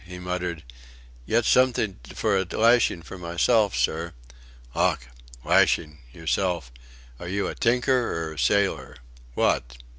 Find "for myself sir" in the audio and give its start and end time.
3.03-4.13